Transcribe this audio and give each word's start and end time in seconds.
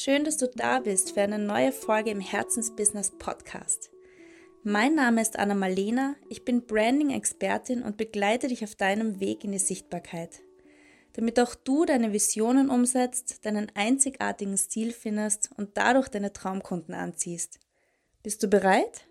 Schön, 0.00 0.22
dass 0.22 0.36
du 0.36 0.46
da 0.46 0.78
bist 0.78 1.14
für 1.14 1.22
eine 1.22 1.40
neue 1.40 1.72
Folge 1.72 2.10
im 2.10 2.20
Herzensbusiness 2.20 3.18
Podcast. 3.18 3.90
Mein 4.62 4.94
Name 4.94 5.20
ist 5.20 5.36
Anna 5.36 5.54
Malena, 5.54 6.14
ich 6.28 6.44
bin 6.44 6.64
Branding-Expertin 6.64 7.82
und 7.82 7.96
begleite 7.96 8.46
dich 8.46 8.62
auf 8.62 8.76
deinem 8.76 9.18
Weg 9.18 9.42
in 9.42 9.50
die 9.50 9.58
Sichtbarkeit. 9.58 10.38
Damit 11.14 11.40
auch 11.40 11.56
du 11.56 11.84
deine 11.84 12.12
Visionen 12.12 12.70
umsetzt, 12.70 13.44
deinen 13.44 13.72
einzigartigen 13.74 14.56
Stil 14.56 14.92
findest 14.92 15.50
und 15.56 15.76
dadurch 15.76 16.08
deine 16.08 16.32
Traumkunden 16.32 16.94
anziehst. 16.94 17.58
Bist 18.22 18.40
du 18.44 18.46
bereit? 18.46 19.04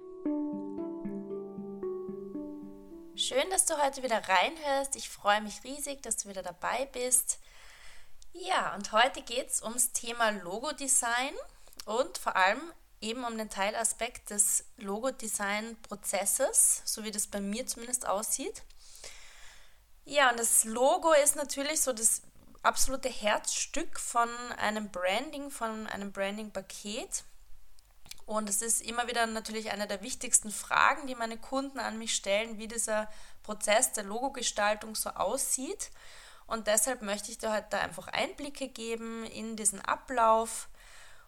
Schön, 3.13 3.49
dass 3.49 3.65
du 3.65 3.73
heute 3.83 4.03
wieder 4.03 4.21
reinhörst. 4.25 4.95
Ich 4.95 5.09
freue 5.09 5.41
mich 5.41 5.65
riesig, 5.65 6.01
dass 6.01 6.15
du 6.15 6.29
wieder 6.29 6.43
dabei 6.43 6.87
bist. 6.93 7.39
Ja, 8.39 8.75
und 8.75 8.91
heute 8.91 9.23
geht 9.23 9.49
es 9.49 9.63
ums 9.63 9.93
Thema 9.93 10.29
Logodesign 10.29 11.33
und 11.85 12.19
vor 12.19 12.35
allem 12.35 12.61
eben 13.01 13.25
um 13.25 13.35
den 13.35 13.49
Teilaspekt 13.49 14.29
des 14.29 14.63
Logodesign-Prozesses, 14.77 16.83
so 16.85 17.03
wie 17.03 17.09
das 17.09 17.25
bei 17.25 17.41
mir 17.41 17.65
zumindest 17.65 18.07
aussieht. 18.07 18.61
Ja, 20.05 20.29
und 20.29 20.39
das 20.39 20.65
Logo 20.65 21.13
ist 21.13 21.35
natürlich 21.35 21.81
so 21.81 21.93
das 21.93 22.21
absolute 22.61 23.09
Herzstück 23.09 23.99
von 23.99 24.29
einem 24.57 24.91
Branding, 24.91 25.49
von 25.49 25.87
einem 25.87 26.11
Branding-Paket. 26.11 27.23
Und 28.27 28.49
es 28.49 28.61
ist 28.61 28.81
immer 28.81 29.07
wieder 29.07 29.25
natürlich 29.25 29.71
eine 29.71 29.87
der 29.87 30.03
wichtigsten 30.03 30.51
Fragen, 30.51 31.07
die 31.07 31.15
meine 31.15 31.37
Kunden 31.37 31.79
an 31.79 31.97
mich 31.97 32.13
stellen, 32.13 32.59
wie 32.59 32.67
dieser 32.67 33.09
Prozess 33.41 33.93
der 33.93 34.03
Logogestaltung 34.03 34.93
so 34.93 35.09
aussieht. 35.09 35.89
Und 36.47 36.67
deshalb 36.67 37.01
möchte 37.01 37.31
ich 37.31 37.37
dir 37.37 37.53
heute 37.53 37.77
einfach 37.79 38.07
Einblicke 38.07 38.69
geben 38.69 39.25
in 39.25 39.55
diesen 39.55 39.81
Ablauf 39.81 40.69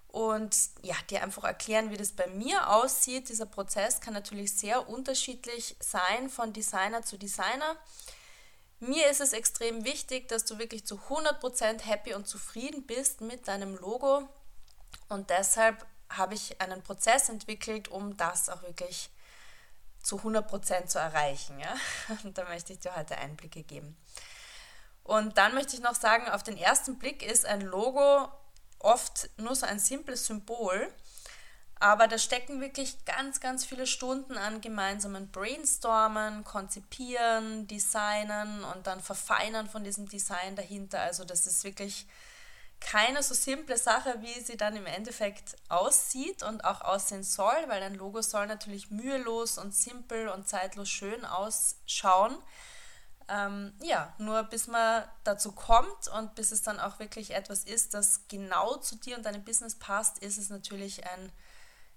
und 0.08 0.56
ja, 0.82 0.96
dir 1.10 1.22
einfach 1.22 1.44
erklären, 1.44 1.92
wie 1.92 1.98
das 1.98 2.14
bei 2.14 2.28
mir 2.28 2.70
aussieht. 2.70 3.30
Dieser 3.30 3.46
Prozess 3.46 4.02
kann 4.02 4.14
natürlich 4.14 4.54
sehr 4.54 4.90
unterschiedlich 4.90 5.76
sein 5.80 6.30
von 6.30 6.54
Designer 6.54 7.04
zu 7.04 7.18
Designer. 7.18 7.76
Mir 8.80 9.10
ist 9.10 9.20
es 9.20 9.34
extrem 9.34 9.84
wichtig, 9.84 10.30
dass 10.30 10.46
du 10.46 10.58
wirklich 10.58 10.86
zu 10.86 10.96
100% 10.96 11.82
happy 11.84 12.14
und 12.14 12.28
zufrieden 12.28 12.88
bist 12.88 13.22
mit 13.22 13.48
deinem 13.48 13.76
Logo 13.76 14.28
und 15.10 15.30
deshalb 15.30 15.86
habe 16.10 16.36
ich 16.36 16.60
einen 16.62 16.82
Prozess 16.82 17.30
entwickelt, 17.30 17.88
um 17.90 18.16
das 18.18 18.50
auch 18.50 18.62
wirklich 18.64 19.10
zu 20.02 20.18
100% 20.18 20.88
zu 20.88 20.98
erreichen. 20.98 21.60
Ja? 21.60 21.76
Und 22.24 22.38
da 22.38 22.46
möchte 22.46 22.74
ich 22.74 22.80
dir 22.80 22.96
heute 22.96 23.18
Einblicke 23.18 23.64
geben. 23.64 23.98
Und 25.10 25.40
dann 25.40 25.56
möchte 25.56 25.76
ich 25.76 25.82
noch 25.82 25.96
sagen, 25.96 26.30
auf 26.30 26.44
den 26.44 26.56
ersten 26.56 27.00
Blick 27.00 27.24
ist 27.24 27.48
ein 27.48 27.62
Logo 27.62 28.30
oft 28.78 29.28
nur 29.38 29.56
so 29.56 29.66
ein 29.66 29.80
simples 29.80 30.28
Symbol, 30.28 30.94
aber 31.80 32.08
da 32.08 32.20
stecken 32.20 32.62
wirklich 32.62 33.06
ganz, 33.06 33.40
ganz 33.40 33.66
viele 33.66 33.88
Stunden 33.88 34.38
an 34.38 34.62
gemeinsamen 34.62 35.32
Brainstormen, 35.32 36.44
Konzipieren, 36.44 37.66
Designen 37.66 38.64
und 38.66 38.86
dann 38.86 39.00
Verfeinern 39.00 39.68
von 39.68 39.84
diesem 39.84 40.08
Design 40.08 40.56
dahinter. 40.56 41.02
Also 41.02 41.26
das 41.26 41.48
ist 41.48 41.64
wirklich 41.64 42.06
keine 42.80 43.24
so 43.24 43.34
simple 43.34 43.80
Sache, 43.80 44.22
wie 44.22 44.40
sie 44.42 44.58
dann 44.58 44.76
im 44.76 44.86
Endeffekt 44.86 45.56
aussieht 45.70 46.44
und 46.44 46.64
auch 46.66 46.82
aussehen 46.82 47.24
soll, 47.24 47.58
weil 47.66 47.82
ein 47.82 47.96
Logo 47.96 48.22
soll 48.22 48.46
natürlich 48.46 48.92
mühelos 48.92 49.58
und 49.58 49.74
simpel 49.74 50.30
und 50.30 50.48
zeitlos 50.48 50.88
schön 50.88 51.26
ausschauen. 51.26 52.38
Ähm, 53.30 53.74
ja, 53.82 54.14
nur 54.18 54.44
bis 54.44 54.68
man 54.68 55.04
dazu 55.24 55.52
kommt 55.52 56.08
und 56.18 56.36
bis 56.36 56.52
es 56.52 56.64
dann 56.64 56.80
auch 56.80 57.00
wirklich 57.00 57.36
etwas 57.36 57.64
ist, 57.64 57.94
das 57.94 58.28
genau 58.28 58.78
zu 58.78 58.96
dir 58.96 59.16
und 59.18 59.26
deinem 59.26 59.44
Business 59.44 59.76
passt, 59.76 60.20
ist 60.20 60.38
es 60.38 60.50
natürlich 60.50 61.06
ein 61.06 61.32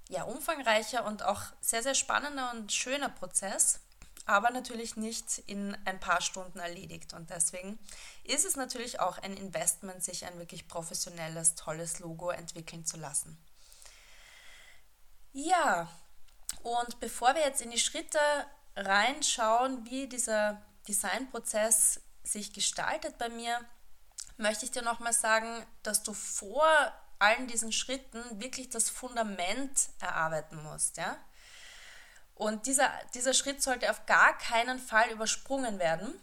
ja, 0.08 0.24
umfangreicher 0.24 1.04
und 1.06 1.22
auch 1.22 1.42
sehr, 1.60 1.82
sehr 1.82 1.94
spannender 1.94 2.50
und 2.52 2.72
schöner 2.72 3.08
Prozess 3.08 3.80
aber 4.26 4.50
natürlich 4.50 4.96
nicht 4.96 5.38
in 5.46 5.76
ein 5.84 5.98
paar 5.98 6.20
Stunden 6.20 6.58
erledigt. 6.58 7.12
Und 7.12 7.30
deswegen 7.30 7.78
ist 8.24 8.44
es 8.44 8.56
natürlich 8.56 9.00
auch 9.00 9.18
ein 9.18 9.36
Investment, 9.36 10.02
sich 10.02 10.24
ein 10.24 10.38
wirklich 10.38 10.68
professionelles, 10.68 11.54
tolles 11.54 11.98
Logo 11.98 12.30
entwickeln 12.30 12.84
zu 12.84 12.96
lassen. 12.96 13.36
Ja, 15.32 15.88
und 16.62 17.00
bevor 17.00 17.34
wir 17.34 17.42
jetzt 17.42 17.62
in 17.62 17.70
die 17.70 17.78
Schritte 17.78 18.18
reinschauen, 18.76 19.84
wie 19.86 20.06
dieser 20.06 20.62
Designprozess 20.88 22.00
sich 22.24 22.52
gestaltet 22.52 23.18
bei 23.18 23.28
mir, 23.28 23.60
möchte 24.36 24.64
ich 24.64 24.70
dir 24.70 24.82
nochmal 24.82 25.12
sagen, 25.12 25.64
dass 25.82 26.02
du 26.02 26.12
vor 26.12 26.66
allen 27.18 27.46
diesen 27.46 27.72
Schritten 27.72 28.40
wirklich 28.40 28.70
das 28.70 28.90
Fundament 28.90 29.88
erarbeiten 30.00 30.62
musst. 30.62 30.96
Ja? 30.96 31.16
Und 32.34 32.66
dieser, 32.66 32.90
dieser 33.14 33.34
Schritt 33.34 33.62
sollte 33.62 33.90
auf 33.90 34.06
gar 34.06 34.36
keinen 34.38 34.78
Fall 34.78 35.10
übersprungen 35.10 35.78
werden, 35.78 36.20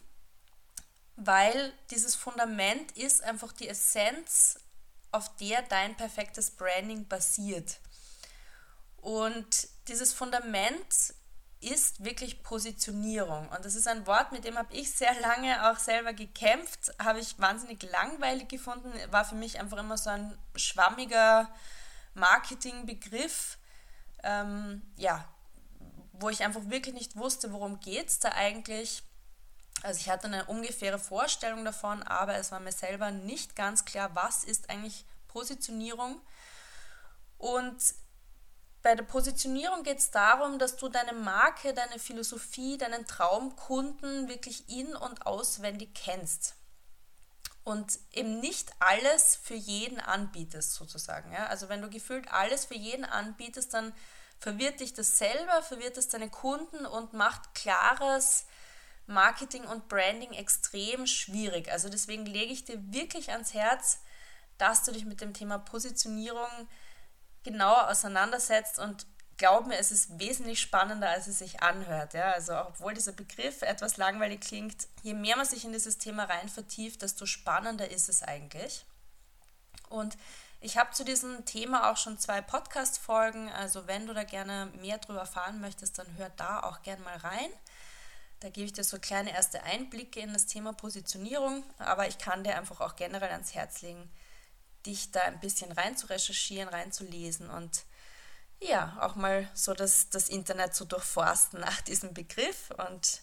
weil 1.15 1.73
dieses 1.91 2.15
Fundament 2.15 2.91
ist 2.97 3.23
einfach 3.23 3.53
die 3.53 3.67
Essenz, 3.67 4.59
auf 5.11 5.35
der 5.37 5.61
dein 5.63 5.95
perfektes 5.97 6.51
Branding 6.51 7.07
basiert. 7.07 7.79
Und 8.97 9.69
dieses 9.87 10.13
Fundament 10.13 11.13
ist 11.61 12.03
wirklich 12.03 12.41
Positionierung. 12.41 13.49
Und 13.49 13.65
das 13.65 13.75
ist 13.75 13.87
ein 13.87 14.07
Wort, 14.07 14.31
mit 14.31 14.45
dem 14.45 14.57
habe 14.57 14.73
ich 14.73 14.91
sehr 14.91 15.13
lange 15.19 15.69
auch 15.69 15.77
selber 15.77 16.13
gekämpft, 16.13 16.93
habe 17.03 17.19
ich 17.19 17.37
wahnsinnig 17.37 17.83
langweilig 17.91 18.47
gefunden, 18.47 18.91
war 19.11 19.25
für 19.25 19.35
mich 19.35 19.59
einfach 19.59 19.77
immer 19.77 19.97
so 19.97 20.09
ein 20.09 20.37
schwammiger 20.55 21.49
Marketingbegriff. 22.13 23.57
Ähm, 24.23 24.81
ja, 24.95 25.25
wo 26.13 26.29
ich 26.29 26.43
einfach 26.43 26.61
wirklich 26.65 26.93
nicht 26.93 27.15
wusste, 27.15 27.51
worum 27.53 27.79
geht 27.79 28.07
es 28.07 28.19
da 28.19 28.29
eigentlich. 28.29 29.03
Also 29.81 29.99
ich 30.01 30.09
hatte 30.09 30.27
eine 30.27 30.45
ungefähre 30.45 30.99
Vorstellung 30.99 31.63
davon, 31.63 32.03
aber 32.03 32.35
es 32.35 32.51
war 32.51 32.59
mir 32.59 32.73
selber 32.73 33.11
nicht 33.11 33.55
ganz 33.55 33.85
klar, 33.85 34.11
was 34.13 34.43
ist 34.43 34.69
eigentlich 34.69 35.05
Positionierung. 35.29 36.19
Und 37.37 37.77
bei 38.81 38.95
der 38.95 39.03
Positionierung 39.03 39.83
geht 39.83 39.99
es 39.99 40.11
darum, 40.11 40.57
dass 40.57 40.77
du 40.77 40.87
deine 40.87 41.13
Marke, 41.13 41.73
deine 41.73 41.99
Philosophie, 41.99 42.77
deinen 42.77 43.05
Traumkunden 43.05 44.29
wirklich 44.29 44.69
in 44.69 44.95
und 44.95 45.25
auswendig 45.25 45.93
kennst. 45.93 46.55
Und 47.63 47.99
eben 48.13 48.39
nicht 48.39 48.71
alles 48.79 49.35
für 49.35 49.53
jeden 49.53 49.99
anbietest, 49.99 50.73
sozusagen. 50.73 51.31
Ja? 51.33 51.47
Also 51.47 51.67
wenn 51.69 51.81
du 51.81 51.89
gefühlt 51.89 52.31
alles 52.31 52.65
für 52.65 52.75
jeden 52.75 53.05
anbietest, 53.05 53.73
dann 53.73 53.93
verwirrt 54.39 54.79
dich 54.79 54.93
das 54.93 55.17
selber, 55.17 55.61
verwirrt 55.61 55.97
es 55.97 56.07
deine 56.07 56.29
Kunden 56.29 56.85
und 56.85 57.13
macht 57.13 57.53
klares 57.53 58.45
Marketing 59.05 59.65
und 59.65 59.89
Branding 59.89 60.31
extrem 60.31 61.05
schwierig. 61.05 61.69
Also 61.69 61.89
deswegen 61.89 62.25
lege 62.25 62.53
ich 62.53 62.63
dir 62.63 62.79
wirklich 62.93 63.31
ans 63.31 63.53
Herz, 63.53 63.99
dass 64.57 64.83
du 64.83 64.91
dich 64.91 65.05
mit 65.05 65.19
dem 65.19 65.33
Thema 65.33 65.57
Positionierung 65.57 66.47
genauer 67.43 67.89
auseinandersetzt 67.89 68.79
und 68.79 69.05
glaub 69.37 69.67
mir, 69.67 69.77
es 69.77 69.91
ist 69.91 70.19
wesentlich 70.19 70.59
spannender, 70.59 71.09
als 71.09 71.27
es 71.27 71.39
sich 71.39 71.63
anhört. 71.63 72.13
Ja? 72.13 72.31
Also 72.33 72.55
obwohl 72.57 72.93
dieser 72.93 73.13
Begriff 73.13 73.61
etwas 73.61 73.97
langweilig 73.97 74.41
klingt, 74.41 74.87
je 75.01 75.13
mehr 75.13 75.37
man 75.37 75.45
sich 75.45 75.65
in 75.65 75.71
dieses 75.71 75.97
Thema 75.97 76.25
rein 76.25 76.49
vertieft, 76.49 77.01
desto 77.01 77.25
spannender 77.25 77.89
ist 77.89 78.09
es 78.09 78.21
eigentlich. 78.21 78.85
Und 79.89 80.17
ich 80.61 80.77
habe 80.77 80.91
zu 80.91 81.05
diesem 81.05 81.45
Thema 81.45 81.89
auch 81.89 81.97
schon 81.97 82.19
zwei 82.19 82.41
Podcast-Folgen, 82.41 83.49
also 83.49 83.87
wenn 83.87 84.05
du 84.05 84.13
da 84.13 84.25
gerne 84.25 84.69
mehr 84.81 84.97
drüber 84.97 85.21
erfahren 85.21 85.61
möchtest, 85.61 85.97
dann 85.97 86.17
hör 86.17 86.29
da 86.31 86.59
auch 86.59 86.81
gerne 86.83 87.01
mal 87.03 87.17
rein. 87.17 87.49
Da 88.41 88.49
gebe 88.49 88.65
ich 88.65 88.73
dir 88.73 88.83
so 88.83 88.99
kleine 88.99 89.33
erste 89.33 89.63
Einblicke 89.63 90.19
in 90.19 90.33
das 90.33 90.47
Thema 90.47 90.73
Positionierung, 90.73 91.63
aber 91.77 92.07
ich 92.07 92.17
kann 92.17 92.43
dir 92.43 92.57
einfach 92.57 92.81
auch 92.81 92.97
generell 92.97 93.31
ans 93.31 93.55
Herz 93.55 93.81
legen, 93.81 94.09
dich 94.85 95.11
da 95.11 95.21
ein 95.21 95.39
bisschen 95.39 95.71
rein 95.71 95.97
zu 95.97 96.07
recherchieren, 96.07 96.69
reinzulesen 96.69 97.49
und 97.49 97.83
ja, 98.61 98.97
auch 99.01 99.15
mal 99.15 99.49
so 99.53 99.73
das, 99.73 100.09
das 100.09 100.27
Internet 100.27 100.75
zu 100.75 100.85
durchforsten 100.85 101.59
nach 101.59 101.81
diesem 101.81 102.13
Begriff 102.13 102.71
und 102.89 103.21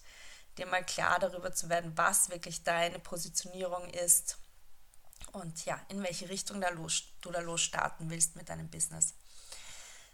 dir 0.57 0.67
mal 0.67 0.85
klar 0.85 1.19
darüber 1.19 1.53
zu 1.53 1.69
werden, 1.69 1.93
was 1.97 2.31
wirklich 2.31 2.63
deine 2.63 2.99
Positionierung 2.99 3.89
ist 3.91 4.39
und 5.33 5.67
ja, 5.67 5.79
in 5.89 6.03
welche 6.03 6.29
Richtung 6.29 6.61
da 6.61 6.71
los, 6.71 7.05
du 7.21 7.31
da 7.31 7.41
losstarten 7.41 8.09
willst 8.09 8.37
mit 8.37 8.49
deinem 8.49 8.71
Business. 8.71 9.15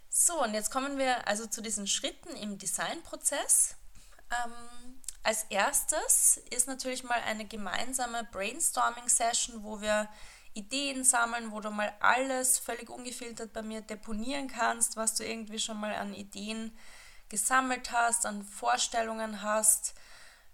So, 0.09 0.43
und 0.43 0.53
jetzt 0.53 0.69
kommen 0.69 0.97
wir 0.97 1.27
also 1.27 1.47
zu 1.47 1.61
diesen 1.61 1.87
Schritten 1.87 2.35
im 2.35 2.57
Designprozess. 2.57 3.75
Ähm, 4.31 5.01
als 5.23 5.45
erstes 5.49 6.37
ist 6.49 6.67
natürlich 6.67 7.03
mal 7.03 7.19
eine 7.21 7.45
gemeinsame 7.45 8.25
Brainstorming-Session, 8.25 9.63
wo 9.63 9.81
wir 9.81 10.09
Ideen 10.53 11.03
sammeln, 11.03 11.51
wo 11.51 11.59
du 11.59 11.69
mal 11.69 11.93
alles 11.99 12.59
völlig 12.59 12.89
ungefiltert 12.89 13.53
bei 13.53 13.61
mir 13.61 13.81
deponieren 13.81 14.47
kannst, 14.47 14.97
was 14.97 15.15
du 15.15 15.25
irgendwie 15.25 15.59
schon 15.59 15.79
mal 15.79 15.93
an 15.95 16.13
Ideen 16.13 16.77
gesammelt 17.29 17.91
hast, 17.91 18.25
an 18.25 18.43
Vorstellungen 18.43 19.41
hast, 19.41 19.95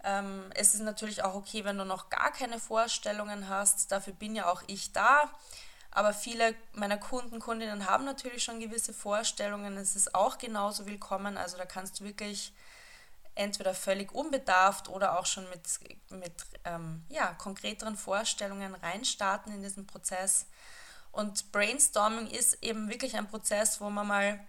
ähm, 0.03 0.49
es 0.55 0.73
ist 0.73 0.81
natürlich 0.81 1.23
auch 1.23 1.35
okay, 1.35 1.65
wenn 1.65 1.77
du 1.77 1.85
noch 1.85 2.09
gar 2.09 2.31
keine 2.31 2.59
Vorstellungen 2.59 3.49
hast. 3.49 3.91
Dafür 3.91 4.13
bin 4.13 4.35
ja 4.35 4.49
auch 4.51 4.63
ich 4.67 4.93
da. 4.93 5.29
Aber 5.91 6.13
viele 6.13 6.55
meiner 6.73 6.97
Kunden, 6.97 7.39
Kundinnen 7.39 7.89
haben 7.89 8.05
natürlich 8.05 8.43
schon 8.43 8.59
gewisse 8.59 8.93
Vorstellungen. 8.93 9.75
Es 9.77 9.95
ist 9.95 10.13
auch 10.15 10.37
genauso 10.37 10.85
willkommen. 10.85 11.35
Also 11.37 11.57
da 11.57 11.65
kannst 11.65 11.99
du 11.99 12.03
wirklich 12.05 12.53
entweder 13.39 13.73
völlig 13.73 14.11
unbedarft 14.13 14.89
oder 14.89 15.17
auch 15.17 15.25
schon 15.25 15.49
mit, 15.49 15.61
mit 16.09 16.33
ähm, 16.65 17.05
ja, 17.09 17.33
konkreteren 17.33 17.95
Vorstellungen 17.95 18.75
reinstarten 18.75 19.53
in 19.53 19.63
diesen 19.63 19.87
Prozess. 19.87 20.45
Und 21.11 21.51
Brainstorming 21.51 22.27
ist 22.27 22.61
eben 22.61 22.89
wirklich 22.89 23.15
ein 23.15 23.27
Prozess, 23.27 23.79
wo 23.79 23.89
man 23.89 24.07
mal 24.07 24.39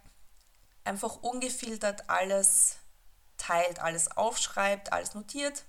einfach 0.85 1.23
ungefiltert 1.23 2.11
alles 2.11 2.79
teilt, 3.39 3.79
alles 3.79 4.11
aufschreibt, 4.17 4.93
alles 4.93 5.15
notiert, 5.15 5.65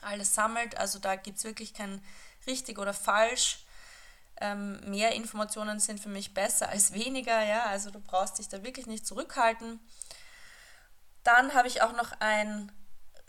alles 0.00 0.34
sammelt. 0.34 0.78
Also 0.78 1.00
da 1.00 1.16
gibt 1.16 1.38
es 1.38 1.44
wirklich 1.44 1.74
kein 1.74 2.00
richtig 2.46 2.78
oder 2.78 2.94
falsch. 2.94 3.64
Ähm, 4.40 4.78
mehr 4.88 5.12
Informationen 5.12 5.80
sind 5.80 5.98
für 5.98 6.08
mich 6.08 6.34
besser 6.34 6.68
als 6.68 6.92
weniger, 6.94 7.42
ja. 7.42 7.64
Also 7.64 7.90
du 7.90 7.98
brauchst 7.98 8.38
dich 8.38 8.48
da 8.48 8.62
wirklich 8.62 8.86
nicht 8.86 9.06
zurückhalten. 9.06 9.80
Dann 11.28 11.52
habe 11.52 11.68
ich 11.68 11.82
auch 11.82 11.92
noch 11.92 12.10
ein 12.20 12.72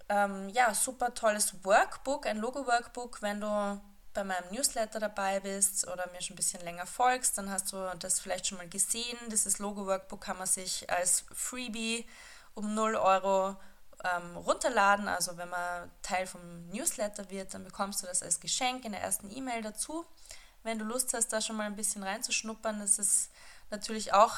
ähm, 0.07 0.47
ja, 0.47 0.73
super 0.73 1.13
tolles 1.13 1.65
Workbook, 1.65 2.27
ein 2.27 2.37
Logo-Workbook. 2.37 3.21
Wenn 3.21 3.41
du 3.41 3.81
bei 4.13 4.23
meinem 4.23 4.49
Newsletter 4.51 5.01
dabei 5.01 5.41
bist 5.41 5.85
oder 5.85 6.09
mir 6.11 6.21
schon 6.21 6.35
ein 6.35 6.37
bisschen 6.37 6.61
länger 6.61 6.85
folgst, 6.85 7.37
dann 7.37 7.51
hast 7.51 7.73
du 7.73 7.91
das 7.99 8.21
vielleicht 8.21 8.47
schon 8.47 8.57
mal 8.57 8.69
gesehen. 8.69 9.17
Dieses 9.29 9.59
Logo-Workbook 9.59 10.21
kann 10.21 10.37
man 10.37 10.47
sich 10.47 10.89
als 10.89 11.25
Freebie 11.33 12.07
um 12.53 12.73
0 12.73 12.95
Euro 12.95 13.57
ähm, 14.05 14.37
runterladen. 14.37 15.09
Also 15.09 15.35
wenn 15.35 15.49
man 15.49 15.91
Teil 16.01 16.25
vom 16.25 16.69
Newsletter 16.69 17.29
wird, 17.29 17.53
dann 17.53 17.65
bekommst 17.65 18.01
du 18.01 18.07
das 18.07 18.23
als 18.23 18.39
Geschenk 18.39 18.85
in 18.85 18.93
der 18.93 19.01
ersten 19.01 19.29
E-Mail 19.29 19.61
dazu. 19.61 20.05
Wenn 20.63 20.79
du 20.79 20.85
Lust 20.85 21.13
hast, 21.13 21.33
da 21.33 21.41
schon 21.41 21.57
mal 21.57 21.65
ein 21.65 21.75
bisschen 21.75 22.03
reinzuschnuppern, 22.03 22.79
das 22.79 22.97
ist 22.97 23.29
natürlich 23.69 24.13
auch 24.13 24.37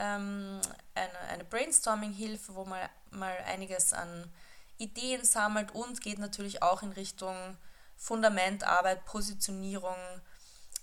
ähm, 0.00 0.60
eine, 0.94 1.18
eine 1.28 1.44
Brainstorming-Hilfe, 1.44 2.54
wo 2.54 2.64
man 2.64 2.88
mal 3.10 3.36
einiges 3.46 3.92
an 3.92 4.32
Ideen 4.78 5.24
sammelt 5.24 5.72
und 5.74 6.00
geht 6.00 6.18
natürlich 6.18 6.62
auch 6.62 6.82
in 6.82 6.92
Richtung 6.92 7.56
Fundamentarbeit, 7.96 9.04
Positionierung. 9.04 9.96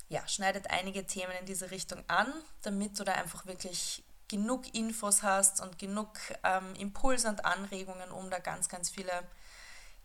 Ja, 0.09 0.25
schneidet 0.27 0.69
einige 0.69 1.05
Themen 1.05 1.33
in 1.39 1.45
diese 1.45 1.71
Richtung 1.71 2.03
an, 2.07 2.31
damit 2.61 2.97
du 2.99 3.03
da 3.03 3.13
einfach 3.13 3.45
wirklich 3.47 4.03
genug 4.27 4.73
Infos 4.73 5.23
hast 5.23 5.61
und 5.61 5.79
genug 5.79 6.09
ähm, 6.43 6.75
Impulse 6.75 7.27
und 7.27 7.43
Anregungen, 7.43 8.11
um 8.11 8.29
da 8.29 8.39
ganz, 8.39 8.69
ganz 8.69 8.89
viele 8.89 9.11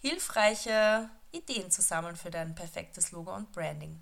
hilfreiche 0.00 1.08
Ideen 1.32 1.70
zu 1.70 1.82
sammeln 1.82 2.17
für 2.17 2.31
dein 2.31 2.55
perfektes 2.55 3.12
Logo 3.12 3.35
und 3.35 3.53
Branding. 3.53 4.00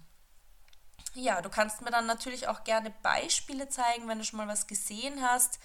Ja, 1.15 1.43
du 1.43 1.49
kannst 1.49 1.83
mir 1.83 1.91
dann 1.91 2.07
natürlich 2.07 2.47
auch 2.47 2.63
gerne 2.65 2.91
Beispiele 3.03 3.69
zeigen, 3.69 4.07
wenn 4.09 4.19
du 4.19 4.25
schon 4.25 4.37
mal 4.37 4.49
was 4.49 4.67
gesehen 4.67 5.23
hast, 5.23 5.59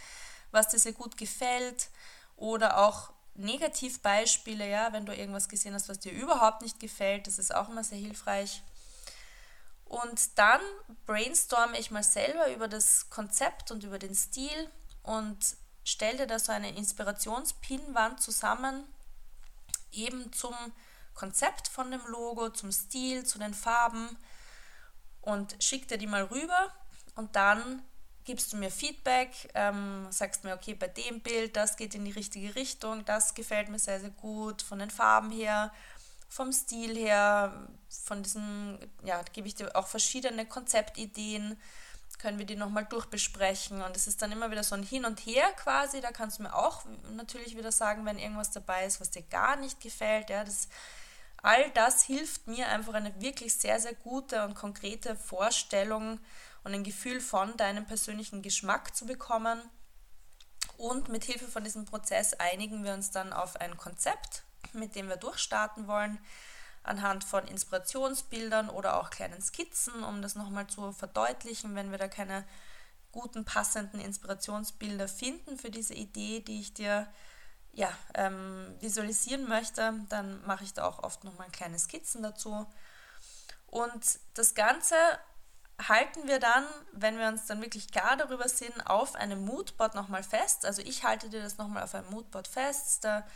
was 0.51 0.69
dir 0.69 0.79
sehr 0.79 0.93
gut 0.93 1.17
gefällt. 1.17 1.89
Oder 2.35 2.79
auch 2.79 3.11
Negativbeispiele, 3.35 4.67
ja, 4.69 4.91
wenn 4.93 5.05
du 5.05 5.15
irgendwas 5.15 5.49
gesehen 5.49 5.73
hast, 5.73 5.89
was 5.89 5.99
dir 5.99 6.11
überhaupt 6.11 6.61
nicht 6.61 6.79
gefällt, 6.79 7.27
das 7.27 7.37
ist 7.37 7.53
auch 7.53 7.69
immer 7.69 7.83
sehr 7.83 7.97
hilfreich. 7.97 8.63
Und 9.85 10.37
dann 10.39 10.61
brainstorme 11.05 11.77
ich 11.77 11.91
mal 11.91 12.03
selber 12.03 12.51
über 12.51 12.67
das 12.67 13.09
Konzept 13.09 13.71
und 13.71 13.83
über 13.83 13.99
den 13.99 14.15
Stil 14.15 14.69
und 15.03 15.37
stelle 15.83 16.17
dir 16.17 16.27
da 16.27 16.39
so 16.39 16.51
eine 16.51 16.75
Inspirationspinwand 16.75 18.19
zusammen, 18.19 18.83
eben 19.91 20.33
zum 20.33 20.55
Konzept 21.13 21.67
von 21.67 21.91
dem 21.91 22.01
Logo, 22.07 22.49
zum 22.49 22.71
Stil, 22.71 23.25
zu 23.25 23.37
den 23.37 23.53
Farben 23.53 24.17
und 25.25 25.55
schicke 25.59 25.87
dir 25.87 25.97
die 25.97 26.07
mal 26.07 26.23
rüber 26.23 26.71
und 27.15 27.35
dann 27.35 27.83
gibst 28.23 28.51
du 28.51 28.57
mir 28.57 28.71
Feedback, 28.71 29.29
ähm, 29.53 30.07
sagst 30.09 30.43
mir, 30.43 30.53
okay, 30.53 30.73
bei 30.73 30.87
dem 30.87 31.21
Bild, 31.21 31.55
das 31.55 31.77
geht 31.77 31.93
in 31.93 32.05
die 32.05 32.11
richtige 32.11 32.55
Richtung, 32.55 33.05
das 33.05 33.35
gefällt 33.35 33.69
mir 33.69 33.79
sehr, 33.79 33.99
sehr 33.99 34.09
gut, 34.09 34.61
von 34.63 34.79
den 34.79 34.89
Farben 34.89 35.31
her, 35.31 35.71
vom 36.27 36.51
Stil 36.51 36.95
her, 36.97 37.67
von 37.87 38.23
diesem, 38.23 38.79
ja, 39.03 39.21
gebe 39.31 39.47
ich 39.47 39.55
dir 39.55 39.75
auch 39.75 39.87
verschiedene 39.87 40.45
Konzeptideen, 40.45 41.57
können 42.17 42.39
wir 42.39 42.45
die 42.45 42.55
nochmal 42.55 42.85
durchbesprechen. 42.85 43.81
Und 43.81 43.95
es 43.95 44.07
ist 44.07 44.21
dann 44.21 44.31
immer 44.31 44.49
wieder 44.49 44.63
so 44.63 44.75
ein 44.75 44.83
Hin 44.83 45.05
und 45.05 45.19
Her 45.19 45.51
quasi, 45.57 46.01
da 46.01 46.11
kannst 46.11 46.39
du 46.39 46.43
mir 46.43 46.55
auch 46.55 46.83
natürlich 47.15 47.55
wieder 47.55 47.71
sagen, 47.71 48.05
wenn 48.05 48.17
irgendwas 48.17 48.51
dabei 48.51 48.85
ist, 48.85 48.99
was 48.99 49.11
dir 49.11 49.21
gar 49.23 49.55
nicht 49.55 49.79
gefällt, 49.79 50.29
ja, 50.29 50.43
das 50.43 50.67
all 51.45 51.69
das 51.75 52.01
hilft 52.01 52.47
mir 52.47 52.67
einfach 52.69 52.95
eine 52.95 53.21
wirklich 53.21 53.53
sehr, 53.53 53.79
sehr 53.79 53.93
gute 53.93 54.43
und 54.45 54.55
konkrete 54.55 55.15
Vorstellung 55.15 56.19
und 56.63 56.73
ein 56.73 56.83
Gefühl 56.83 57.21
von 57.21 57.55
deinem 57.55 57.85
persönlichen 57.85 58.41
Geschmack 58.41 58.95
zu 58.95 59.05
bekommen. 59.05 59.61
Und 60.77 61.07
mit 61.09 61.23
Hilfe 61.23 61.47
von 61.47 61.63
diesem 61.63 61.85
Prozess 61.85 62.33
einigen 62.33 62.83
wir 62.83 62.93
uns 62.93 63.11
dann 63.11 63.31
auf 63.31 63.57
ein 63.57 63.77
Konzept, 63.77 64.41
mit 64.73 64.95
dem 64.95 65.07
wir 65.07 65.17
durchstarten 65.17 65.87
wollen, 65.87 66.17
anhand 66.81 67.23
von 67.23 67.47
Inspirationsbildern 67.47 68.71
oder 68.71 68.99
auch 68.99 69.11
kleinen 69.11 69.39
Skizzen, 69.39 70.03
um 70.03 70.23
das 70.23 70.33
nochmal 70.33 70.65
zu 70.65 70.93
verdeutlichen, 70.93 71.75
wenn 71.75 71.91
wir 71.91 71.99
da 71.99 72.07
keine 72.07 72.43
guten, 73.11 73.45
passenden 73.45 73.99
Inspirationsbilder 73.99 75.07
finden 75.07 75.59
für 75.59 75.69
diese 75.69 75.93
Idee, 75.93 76.39
die 76.39 76.59
ich 76.59 76.73
dir 76.73 77.07
ja, 77.75 77.91
ähm, 78.13 78.73
visualisieren 78.79 79.47
möchte, 79.47 79.93
dann 80.09 80.43
mache 80.45 80.63
ich 80.63 80.73
da 80.73 80.85
auch 80.85 81.03
oft 81.03 81.23
nochmal 81.25 81.49
kleine 81.51 81.77
Skizzen 81.77 82.23
dazu. 82.23 82.65
Und 83.67 84.19
das 84.33 84.55
Ganze 84.55 84.95
halten 85.87 86.25
wir 86.25 86.39
dann, 86.39 86.65
wenn 86.93 87.19
wir 87.19 87.27
uns 87.27 87.47
dann 87.47 87.61
wirklich 87.61 87.91
klar 87.91 88.15
darüber 88.15 88.47
sind, 88.47 88.87
auf 88.87 89.15
einem 89.15 89.43
Moodboard 89.43 89.93
nochmal 89.93 90.23
fest. 90.23 90.65
Also 90.65 90.81
ich 90.81 91.03
halte 91.03 91.29
dir 91.29 91.43
das 91.43 91.57
nochmal 91.57 91.83
auf 91.83 91.93
einem 91.93 92.09
Moodboard 92.11 92.47
fest. 92.47 93.03
Da 93.03 93.27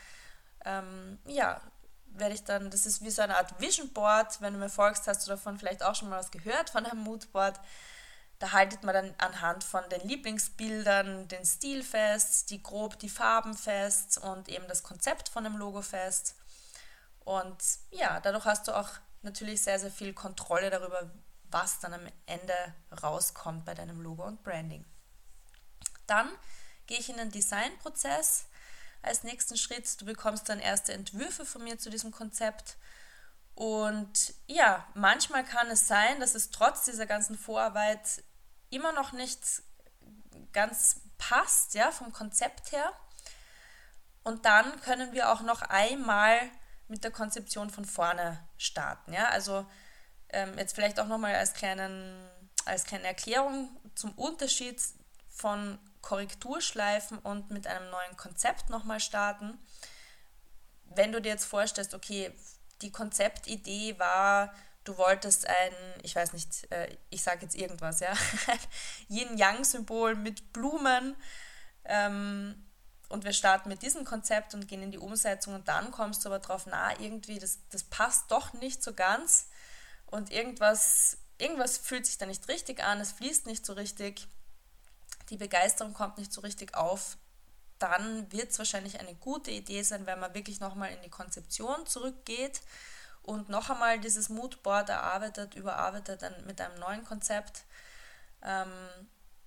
ähm, 0.64 1.20
ja, 1.26 1.60
werde 2.06 2.34
ich 2.34 2.46
dann, 2.46 2.72
das 2.72 2.86
ist 2.86 3.02
wie 3.04 3.12
so 3.12 3.22
eine 3.22 3.36
Art 3.36 3.60
Vision 3.60 3.92
Board. 3.92 4.40
Wenn 4.40 4.54
du 4.54 4.60
mir 4.60 4.70
folgst, 4.70 5.06
hast 5.06 5.28
du 5.28 5.32
davon 5.32 5.60
vielleicht 5.60 5.84
auch 5.84 5.96
schon 5.96 6.08
mal 6.08 6.20
was 6.20 6.32
gehört 6.32 6.70
von 6.70 6.86
einem 6.86 7.02
Moodboard. 7.02 7.60
Da 8.40 8.54
haltet 8.54 8.84
man 8.84 8.94
dann 8.94 9.14
anhand 9.18 9.66
von 9.66 9.88
den 9.90 10.08
Lieblingsbildern 10.08 11.28
den 11.28 11.46
Stil 11.46 11.84
fest, 11.84 12.50
die 12.50 12.64
grob 12.64 12.98
die 13.00 13.10
Farben 13.10 13.54
fest 13.54 14.18
und 14.18 14.48
eben 14.48 14.68
das 14.70 14.82
Konzept 14.82 15.28
von 15.28 15.44
dem 15.44 15.58
Logo 15.58 15.82
fest. 15.82 16.36
Und 17.20 17.62
ja, 17.92 18.22
dadurch 18.22 18.46
hast 18.46 18.68
du 18.70 18.76
auch 18.76 18.90
natürlich 19.22 19.62
sehr, 19.62 19.78
sehr 19.78 19.92
viel 19.92 20.14
Kontrolle 20.14 20.70
darüber, 20.70 21.12
was 21.52 21.80
dann 21.80 21.94
am 21.94 22.08
Ende 22.26 22.56
rauskommt 23.04 23.66
bei 23.66 23.74
deinem 23.74 24.02
Logo 24.02 24.24
und 24.24 24.42
Branding. 24.42 24.86
Dann 26.08 26.30
gehe 26.88 26.98
ich 26.98 27.10
in 27.10 27.18
den 27.18 27.32
Designprozess 27.32 28.46
als 29.02 29.24
nächsten 29.24 29.58
Schritt. 29.58 30.00
Du 30.00 30.06
bekommst 30.06 30.48
dann 30.48 30.60
erste 30.60 30.94
Entwürfe 30.94 31.46
von 31.46 31.64
mir 31.64 31.78
zu 31.78 31.90
diesem 31.90 32.12
Konzept. 32.12 32.78
Und 33.54 34.34
ja, 34.48 34.88
manchmal 34.94 35.44
kann 35.44 35.68
es 35.70 35.88
sein, 35.88 36.20
dass 36.20 36.34
es 36.36 36.50
trotz 36.50 36.86
dieser 36.86 37.06
ganzen 37.06 37.38
Vorarbeit 37.38 38.24
immer 38.70 38.92
noch 38.92 39.12
nicht 39.12 39.40
ganz 40.54 41.02
passt, 41.18 41.74
ja, 41.74 41.92
vom 41.92 42.12
Konzept 42.12 42.72
her. 42.72 42.92
Und 44.24 44.46
dann 44.46 44.80
können 44.82 45.14
wir 45.14 45.32
auch 45.32 45.42
noch 45.42 45.62
einmal 45.62 46.40
mit 46.88 47.04
der 47.04 47.12
Konzeption 47.12 47.70
von 47.70 47.86
vorne 47.86 48.40
starten, 48.58 49.14
ja. 49.14 49.30
Also 49.30 49.66
ähm, 50.30 50.58
jetzt 50.58 50.76
vielleicht 50.76 51.00
auch 51.00 51.08
nochmal 51.08 51.36
als, 51.36 51.54
als 52.66 52.84
kleine 52.86 53.08
Erklärung 53.08 53.70
zum 53.96 54.12
Unterschied 54.14 54.82
von 55.30 55.80
Korrekturschleifen 56.02 57.20
und 57.20 57.52
mit 57.52 57.68
einem 57.68 57.90
neuen 57.90 58.18
Konzept 58.18 58.70
nochmal 58.70 59.00
starten. 59.00 59.58
Wenn 60.86 61.12
du 61.12 61.22
dir 61.22 61.30
jetzt 61.30 61.46
vorstellst, 61.46 61.94
okay, 61.94 62.34
die 62.82 62.92
Konzeptidee 62.92 64.00
war, 64.00 64.54
du 64.90 64.98
wolltest 64.98 65.48
ein, 65.48 65.74
ich 66.02 66.16
weiß 66.16 66.34
nicht, 66.34 66.72
äh, 66.72 66.98
ich 67.12 67.22
sage 67.22 67.44
jetzt 67.44 67.56
irgendwas, 67.56 68.00
ja, 68.00 68.12
Yin-Yang-Symbol 69.08 70.16
mit 70.16 70.52
Blumen. 70.52 71.16
Ähm, 71.86 72.66
und 73.08 73.24
wir 73.24 73.34
starten 73.34 73.70
mit 73.70 73.82
diesem 73.84 74.04
Konzept 74.04 74.54
und 74.54 74.68
gehen 74.68 74.82
in 74.82 74.92
die 74.92 74.98
Umsetzung 74.98 75.56
und 75.56 75.68
dann 75.68 75.92
kommst 75.92 76.26
du 76.26 76.30
aber 76.30 76.40
drauf, 76.40 76.66
na, 76.68 77.00
irgendwie, 77.00 77.40
das, 77.40 77.60
das 77.70 77.84
passt 77.84 78.32
doch 78.32 78.54
nicht 78.54 78.84
so 78.84 78.94
ganz. 78.94 79.48
Und 80.08 80.32
irgendwas, 80.32 81.18
irgendwas 81.38 81.78
fühlt 81.78 82.06
sich 82.06 82.18
da 82.18 82.26
nicht 82.26 82.48
richtig 82.48 82.84
an, 82.84 83.00
es 83.00 83.12
fließt 83.12 83.46
nicht 83.46 83.66
so 83.66 83.74
richtig, 83.74 84.28
die 85.30 85.38
Begeisterung 85.38 85.94
kommt 85.94 86.18
nicht 86.18 86.34
so 86.34 86.42
richtig 86.42 86.76
auf, 86.76 87.18
dann 87.78 88.32
wird 88.32 88.52
es 88.52 88.58
wahrscheinlich 88.58 89.00
eine 89.00 89.16
gute 89.16 89.52
Idee 89.52 89.84
sein, 89.84 90.06
wenn 90.08 90.20
man 90.20 90.34
wirklich 90.34 90.60
nochmal 90.60 90.92
in 90.92 91.02
die 91.02 91.10
Konzeption 91.10 91.86
zurückgeht 91.86 92.62
und 93.24 93.50
noch 93.50 93.70
einmal 93.70 94.00
dieses 94.00 94.30
Moodboard 94.30 94.90
erarbeitet, 94.90 95.56
überarbeitet 95.56 96.24
mit 96.46 96.60
einem 96.62 96.80
neuen 96.80 97.04
Konzept. 97.04 97.64
Ähm, 98.42 98.72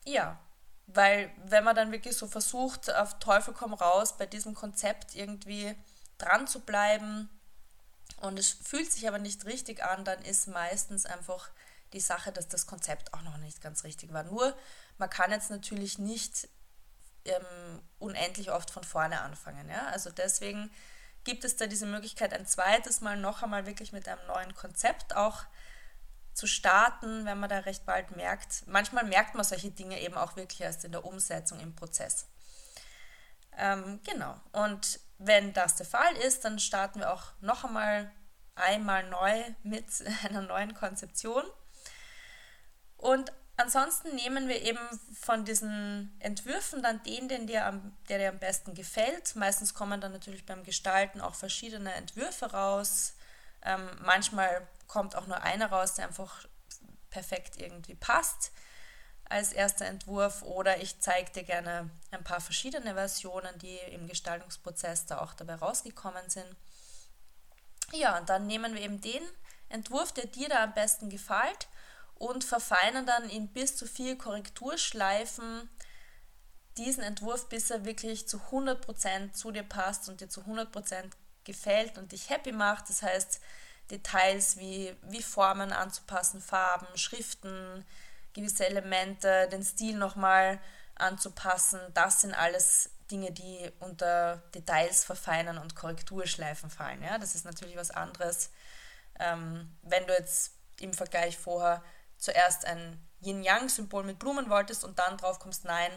ja, 0.04 0.38
weil 0.86 1.30
wenn 1.44 1.64
man 1.64 1.76
dann 1.76 1.92
wirklich 1.92 2.16
so 2.16 2.26
versucht, 2.26 2.92
auf 2.94 3.18
Teufel 3.18 3.54
komm 3.54 3.74
raus, 3.74 4.16
bei 4.16 4.26
diesem 4.26 4.54
Konzept 4.54 5.14
irgendwie 5.14 5.74
dran 6.18 6.46
zu 6.46 6.60
bleiben, 6.60 7.28
und 8.22 8.38
es 8.38 8.50
fühlt 8.50 8.90
sich 8.90 9.08
aber 9.08 9.18
nicht 9.18 9.46
richtig 9.46 9.82
an, 9.82 10.04
dann 10.04 10.22
ist 10.22 10.46
meistens 10.46 11.06
einfach 11.06 11.50
die 11.92 12.00
Sache, 12.00 12.30
dass 12.30 12.48
das 12.48 12.66
Konzept 12.66 13.12
auch 13.12 13.22
noch 13.22 13.36
nicht 13.38 13.60
ganz 13.60 13.82
richtig 13.82 14.12
war. 14.12 14.22
Nur, 14.22 14.56
man 14.96 15.10
kann 15.10 15.32
jetzt 15.32 15.50
natürlich 15.50 15.98
nicht 15.98 16.48
ähm, 17.24 17.82
unendlich 17.98 18.52
oft 18.52 18.70
von 18.70 18.84
vorne 18.84 19.20
anfangen. 19.20 19.68
Ja? 19.68 19.86
Also 19.88 20.10
deswegen 20.10 20.70
gibt 21.24 21.44
es 21.44 21.56
da 21.56 21.66
diese 21.66 21.86
Möglichkeit, 21.86 22.32
ein 22.32 22.46
zweites 22.46 23.00
Mal 23.00 23.16
noch 23.16 23.42
einmal 23.42 23.66
wirklich 23.66 23.92
mit 23.92 24.08
einem 24.08 24.26
neuen 24.26 24.54
Konzept 24.54 25.14
auch 25.16 25.44
zu 26.34 26.46
starten, 26.46 27.24
wenn 27.24 27.38
man 27.38 27.50
da 27.50 27.58
recht 27.58 27.84
bald 27.84 28.16
merkt. 28.16 28.66
Manchmal 28.66 29.04
merkt 29.04 29.34
man 29.34 29.44
solche 29.44 29.70
Dinge 29.70 30.00
eben 30.00 30.14
auch 30.14 30.36
wirklich 30.36 30.60
erst 30.60 30.84
in 30.84 30.92
der 30.92 31.04
Umsetzung 31.04 31.60
im 31.60 31.74
Prozess. 31.74 32.26
Ähm, 33.56 34.00
genau. 34.04 34.40
Und 34.52 34.98
wenn 35.18 35.52
das 35.52 35.76
der 35.76 35.86
Fall 35.86 36.16
ist, 36.16 36.44
dann 36.44 36.58
starten 36.58 37.00
wir 37.00 37.12
auch 37.12 37.32
noch 37.40 37.64
einmal 37.64 38.10
einmal 38.54 39.08
neu 39.08 39.42
mit 39.62 39.86
einer 40.24 40.42
neuen 40.42 40.74
Konzeption. 40.74 41.44
Und 42.96 43.32
ansonsten 43.56 44.14
nehmen 44.14 44.48
wir 44.48 44.62
eben 44.62 44.80
von 45.20 45.44
diesen 45.44 46.14
Entwürfen 46.20 46.82
dann 46.82 47.02
den, 47.02 47.28
den 47.28 47.46
dir 47.46 47.66
am, 47.66 47.96
der 48.08 48.18
dir 48.18 48.28
am 48.30 48.38
besten 48.38 48.74
gefällt. 48.74 49.36
Meistens 49.36 49.74
kommen 49.74 50.00
dann 50.00 50.12
natürlich 50.12 50.46
beim 50.46 50.64
Gestalten 50.64 51.20
auch 51.20 51.34
verschiedene 51.34 51.92
Entwürfe 51.94 52.52
raus. 52.52 53.14
Ähm, 53.62 53.88
manchmal 54.04 54.66
kommt 54.88 55.16
auch 55.16 55.26
nur 55.26 55.42
einer 55.42 55.70
raus, 55.70 55.94
der 55.94 56.06
einfach 56.06 56.46
perfekt 57.10 57.58
irgendwie 57.58 57.94
passt 57.94 58.52
als 59.32 59.52
erster 59.52 59.86
Entwurf 59.86 60.42
oder 60.42 60.82
ich 60.82 61.00
zeige 61.00 61.30
dir 61.32 61.44
gerne 61.44 61.90
ein 62.10 62.22
paar 62.22 62.40
verschiedene 62.40 62.94
Versionen, 62.94 63.58
die 63.58 63.78
im 63.90 64.06
Gestaltungsprozess 64.06 65.06
da 65.06 65.20
auch 65.20 65.32
dabei 65.32 65.54
rausgekommen 65.54 66.28
sind. 66.28 66.46
Ja, 67.92 68.18
und 68.18 68.28
dann 68.28 68.46
nehmen 68.46 68.74
wir 68.74 68.82
eben 68.82 69.00
den 69.00 69.22
Entwurf, 69.70 70.12
der 70.12 70.26
dir 70.26 70.48
da 70.48 70.64
am 70.64 70.74
besten 70.74 71.08
gefällt 71.08 71.68
und 72.22 72.44
verfeinern 72.44 73.04
dann 73.04 73.28
in 73.28 73.48
bis 73.48 73.74
zu 73.74 73.84
vier 73.84 74.16
Korrekturschleifen 74.16 75.68
diesen 76.76 77.02
Entwurf, 77.02 77.48
bis 77.48 77.68
er 77.72 77.84
wirklich 77.84 78.28
zu 78.28 78.38
100% 78.52 79.32
zu 79.32 79.50
dir 79.50 79.64
passt 79.64 80.08
und 80.08 80.20
dir 80.20 80.28
zu 80.28 80.42
100% 80.42 81.10
gefällt 81.42 81.98
und 81.98 82.12
dich 82.12 82.30
happy 82.30 82.52
macht. 82.52 82.88
Das 82.88 83.02
heißt, 83.02 83.40
Details 83.90 84.56
wie, 84.56 84.94
wie 85.02 85.20
Formen 85.20 85.72
anzupassen, 85.72 86.40
Farben, 86.40 86.86
Schriften, 86.96 87.84
gewisse 88.34 88.66
Elemente, 88.66 89.48
den 89.50 89.64
Stil 89.64 89.96
nochmal 89.96 90.60
anzupassen. 90.94 91.80
Das 91.92 92.20
sind 92.20 92.34
alles 92.34 92.90
Dinge, 93.10 93.32
die 93.32 93.68
unter 93.80 94.36
Details 94.54 95.02
verfeinern 95.02 95.58
und 95.58 95.74
Korrekturschleifen 95.74 96.70
fallen. 96.70 97.02
Ja? 97.02 97.18
Das 97.18 97.34
ist 97.34 97.44
natürlich 97.44 97.76
was 97.76 97.90
anderes. 97.90 98.50
Ähm, 99.18 99.76
wenn 99.82 100.06
du 100.06 100.12
jetzt 100.14 100.52
im 100.78 100.94
Vergleich 100.94 101.36
vorher 101.36 101.82
zuerst 102.22 102.64
ein 102.64 102.98
Yin-Yang-Symbol 103.20 104.04
mit 104.04 104.18
Blumen 104.20 104.48
wolltest 104.48 104.84
und 104.84 104.98
dann 104.98 105.18
drauf 105.18 105.40
kommst, 105.40 105.64
nein, 105.64 105.90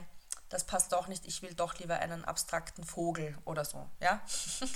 das 0.50 0.66
passt 0.66 0.92
doch 0.92 1.08
nicht, 1.08 1.26
ich 1.26 1.42
will 1.42 1.54
doch 1.54 1.78
lieber 1.78 2.00
einen 2.00 2.26
abstrakten 2.26 2.84
Vogel 2.84 3.38
oder 3.46 3.64
so. 3.64 3.88
Ja? 4.02 4.22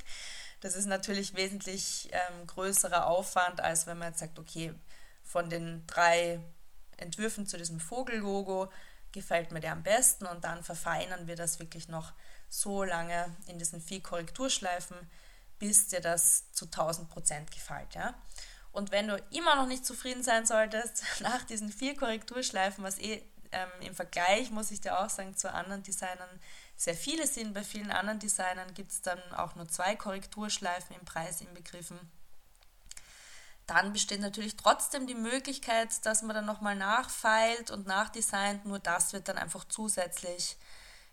Das 0.62 0.76
ist 0.76 0.88
natürlich 0.88 1.36
wesentlich 1.36 2.10
ähm, 2.12 2.46
größerer 2.46 3.08
Aufwand, 3.08 3.62
als 3.62 3.88
wenn 3.88 3.98
man 3.98 4.10
jetzt 4.10 4.20
sagt, 4.20 4.38
okay, 4.40 4.74
von 5.24 5.50
den 5.50 5.88
drei 5.88 6.42
Entwürfen 6.98 7.48
zu 7.48 7.58
diesem 7.58 7.80
Vogellogo 7.80 8.70
gefällt 9.14 9.54
mir 9.54 9.62
der 9.62 9.72
am 9.72 9.84
besten 9.84 10.26
und 10.26 10.44
dann 10.44 10.62
verfeinern 10.62 11.28
wir 11.28 11.38
das 11.38 11.60
wirklich 11.60 11.88
noch 11.88 12.12
so 12.50 12.84
lange 12.84 13.34
in 13.48 13.58
diesen 13.58 13.80
vier 13.80 14.04
Korrekturschleifen, 14.04 14.98
bis 15.60 15.88
dir 15.88 16.02
das 16.02 16.52
zu 16.52 16.66
1000 16.66 17.10
Prozent 17.10 17.52
gefällt. 17.52 17.96
Ja? 17.96 18.14
Und 18.72 18.92
wenn 18.92 19.08
du 19.08 19.22
immer 19.32 19.56
noch 19.56 19.68
nicht 19.68 19.86
zufrieden 19.86 20.24
sein 20.24 20.46
solltest, 20.46 21.04
nach 21.22 21.44
diesen 21.44 21.72
vier 21.72 21.96
Korrekturschleifen, 21.96 22.84
was 22.84 23.00
eh 23.00 23.24
ähm, 23.52 23.70
im 23.82 23.96
Vergleich, 23.96 24.52
muss 24.52 24.72
ich 24.72 24.82
dir 24.82 25.00
auch 25.00 25.10
sagen, 25.10 25.36
zu 25.36 25.52
anderen 25.52 25.84
Designern 25.84 26.30
sehr 26.76 26.96
viele 26.96 27.28
sind, 27.28 27.54
bei 27.54 27.64
vielen 27.64 27.92
anderen 27.92 28.20
Designern 28.20 28.74
gibt 28.74 28.92
es 28.92 29.02
dann 29.02 29.20
auch 29.34 29.56
nur 29.56 29.68
zwei 29.68 29.96
Korrekturschleifen 29.96 30.96
im 30.96 31.04
Preis 31.04 31.42
inbegriffen 31.42 32.00
dann 33.70 33.94
besteht 33.94 34.22
natürlich 34.22 34.58
trotzdem 34.58 35.06
die 35.06 35.16
Möglichkeit, 35.16 35.90
dass 36.04 36.24
man 36.24 36.36
dann 36.36 36.46
nochmal 36.46 36.76
nachfeilt 36.76 37.70
und 37.70 37.86
nachdesignt, 37.86 38.66
nur 38.66 38.80
das 38.80 39.14
wird 39.14 39.28
dann 39.28 39.38
einfach 39.38 39.64
zusätzlich 39.66 40.58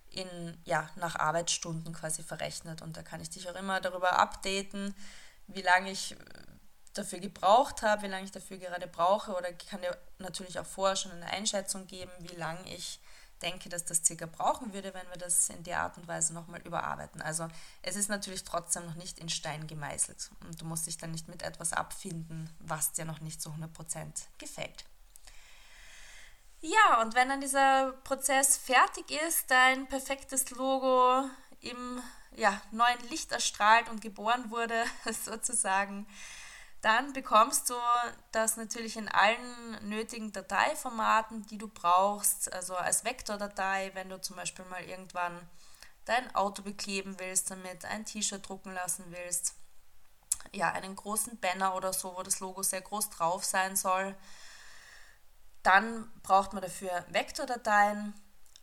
in, 0.09 0.57
ja, 0.65 0.89
nach 0.97 1.17
Arbeitsstunden 1.17 1.93
quasi 1.93 2.23
verrechnet. 2.23 2.81
Und 2.81 2.97
da 2.97 3.03
kann 3.03 3.21
ich 3.21 3.29
dich 3.29 3.51
auch 3.51 3.57
immer 3.57 3.83
darüber 3.83 4.19
updaten, 4.19 4.95
wie 5.49 5.61
lange 5.61 5.91
ich 5.91 6.17
dafür 6.99 7.19
gebraucht 7.21 7.83
habe, 7.83 8.03
wie 8.03 8.09
lange 8.09 8.25
ich 8.25 8.33
dafür 8.33 8.59
gerade 8.59 8.87
brauche 8.87 9.35
oder 9.35 9.53
kann 9.53 9.81
dir 9.81 9.97
natürlich 10.19 10.59
auch 10.59 10.67
vorher 10.67 10.97
schon 10.97 11.13
eine 11.13 11.27
Einschätzung 11.27 11.87
geben, 11.87 12.11
wie 12.21 12.37
lange 12.37 12.75
ich 12.75 13.01
denke, 13.43 13.69
dass 13.69 13.85
das 13.85 14.05
circa 14.05 14.27
brauchen 14.27 14.73
würde, 14.73 14.95
wenn 14.95 15.09
wir 15.11 15.19
das 15.19 15.51
in 15.51 15.63
der 15.63 15.81
Art 15.81 15.99
und 15.99 16.09
Weise 16.09 16.33
nochmal 16.33 16.61
überarbeiten. 16.63 17.21
Also 17.21 17.49
es 17.83 17.97
ist 17.97 18.09
natürlich 18.09 18.45
trotzdem 18.45 18.87
noch 18.87 18.95
nicht 18.95 19.19
in 19.19 19.29
Stein 19.29 19.67
gemeißelt 19.67 20.31
und 20.47 20.61
du 20.61 20.65
musst 20.65 20.87
dich 20.87 20.97
dann 20.97 21.11
nicht 21.11 21.29
mit 21.29 21.43
etwas 21.43 21.73
abfinden, 21.73 22.51
was 22.61 22.93
dir 22.93 23.05
noch 23.05 23.21
nicht 23.21 23.43
zu 23.43 23.51
100% 23.51 24.27
gefällt. 24.39 24.85
Ja, 26.61 27.03
und 27.03 27.15
wenn 27.15 27.29
dann 27.29 27.41
dieser 27.41 27.93
Prozess 28.05 28.57
fertig 28.57 29.11
ist, 29.29 29.51
dein 29.51 29.87
perfektes 29.89 30.51
Logo 30.51 31.29
im 31.61 32.03
ja, 32.35 32.61
neuen 32.71 33.01
Licht 33.11 33.33
erstrahlt 33.33 33.89
und 33.89 34.01
geboren 34.01 34.51
wurde, 34.51 34.85
sozusagen, 35.25 36.07
dann 36.87 37.13
bekommst 37.13 37.69
du 37.69 37.75
das 38.31 38.57
natürlich 38.57 38.97
in 38.97 39.09
allen 39.09 39.89
nötigen 39.89 40.33
Dateiformaten, 40.33 41.45
die 41.47 41.59
du 41.59 41.67
brauchst, 41.67 42.53
also 42.53 42.77
als 42.77 43.05
Vektordatei, 43.05 43.91
wenn 43.95 44.09
du 44.09 44.21
zum 44.21 44.37
Beispiel 44.37 44.65
mal 44.67 44.85
irgendwann 44.85 45.37
dein 46.05 46.33
Auto 46.37 46.63
bekleben 46.63 47.19
willst, 47.19 47.51
damit 47.51 47.85
ein 47.85 48.05
T-Shirt 48.05 48.49
drucken 48.49 48.73
lassen 48.73 49.07
willst, 49.09 49.57
ja, 50.53 50.71
einen 50.71 50.95
großen 50.95 51.41
Banner 51.41 51.75
oder 51.75 51.93
so, 51.93 52.17
wo 52.17 52.23
das 52.23 52.39
Logo 52.39 52.63
sehr 52.63 52.83
groß 52.83 53.11
drauf 53.11 53.45
sein 53.45 53.75
soll. 53.75 54.15
Dann 55.65 56.09
braucht 56.23 56.53
man 56.53 56.63
dafür 56.63 57.05
Vektordateien 57.09 58.15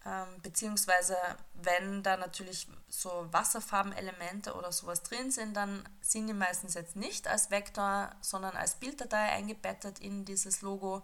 ähm, 0.06 0.42
beziehungsweise 0.42 1.16
wenn 1.54 2.04
da 2.04 2.18
natürlich 2.18 2.68
so 2.90 3.28
Wasserfarbenelemente 3.32 4.54
oder 4.54 4.72
sowas 4.72 5.04
drin 5.04 5.32
sind, 5.32 5.56
dann 5.56 5.88
sind 6.02 6.28
die 6.28 6.34
meistens 6.34 6.74
jetzt 6.74 6.96
nicht 6.96 7.28
als 7.28 7.52
Vektor, 7.52 8.12
sondern 8.22 8.56
als 8.56 8.76
Bilddatei 8.76 9.32
eingebettet 9.32 10.00
in 10.00 10.26
dieses 10.26 10.62
Logo 10.62 11.04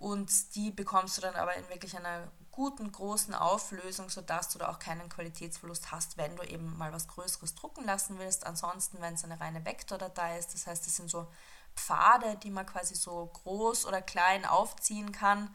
und 0.00 0.54
die 0.54 0.70
bekommst 0.70 1.18
du 1.18 1.20
dann 1.20 1.34
aber 1.34 1.54
in 1.56 1.68
wirklich 1.68 1.94
einer 1.96 2.28
guten, 2.50 2.90
großen 2.90 3.34
Auflösung, 3.34 4.08
sodass 4.08 4.48
du 4.48 4.58
da 4.58 4.70
auch 4.70 4.78
keinen 4.78 5.08
Qualitätsverlust 5.10 5.92
hast, 5.92 6.16
wenn 6.16 6.36
du 6.36 6.42
eben 6.42 6.76
mal 6.78 6.92
was 6.92 7.06
Größeres 7.06 7.54
drucken 7.54 7.84
lassen 7.84 8.18
willst. 8.18 8.46
Ansonsten, 8.46 9.00
wenn 9.00 9.14
es 9.14 9.24
eine 9.24 9.38
reine 9.40 9.64
Vektordatei 9.64 10.38
ist, 10.38 10.54
das 10.54 10.66
heißt, 10.66 10.86
es 10.86 10.96
sind 10.96 11.10
so 11.10 11.30
Pfade, 11.76 12.36
die 12.42 12.50
man 12.50 12.66
quasi 12.66 12.94
so 12.94 13.26
groß 13.26 13.86
oder 13.86 14.02
klein 14.02 14.44
aufziehen 14.44 15.12
kann, 15.12 15.54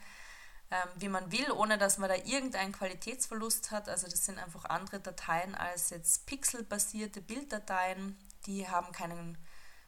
ähm, 0.75 0.89
wie 0.95 1.09
man 1.09 1.31
will, 1.31 1.51
ohne 1.51 1.77
dass 1.77 1.97
man 1.97 2.09
da 2.09 2.15
irgendeinen 2.15 2.73
Qualitätsverlust 2.73 3.71
hat. 3.71 3.87
Also 3.87 4.07
das 4.07 4.25
sind 4.25 4.39
einfach 4.39 4.65
andere 4.65 4.99
Dateien 4.99 5.55
als 5.55 5.89
jetzt 5.89 6.25
pixelbasierte 6.25 7.21
Bilddateien. 7.21 8.17
Die 8.45 8.67
haben 8.67 8.91
keinen, 8.91 9.37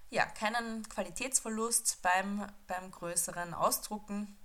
ja, 0.10 0.26
keinen 0.26 0.88
Qualitätsverlust 0.88 2.02
beim, 2.02 2.48
beim 2.68 2.92
größeren 2.92 3.54
Ausdrucken. 3.54 4.38